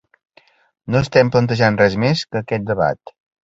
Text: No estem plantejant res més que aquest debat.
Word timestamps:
No 0.95 1.03
estem 1.05 1.31
plantejant 1.37 1.79
res 1.85 2.01
més 2.07 2.27
que 2.33 2.43
aquest 2.45 2.69
debat. 2.75 3.19